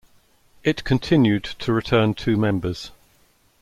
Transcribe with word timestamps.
It 0.63 0.83
continued 0.83 1.43
to 1.43 1.71
return 1.71 2.15
two 2.15 2.35
members. 2.35 2.89